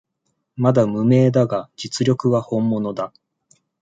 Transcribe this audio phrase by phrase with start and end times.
[0.55, 3.13] まだ無名だが実力は本物だ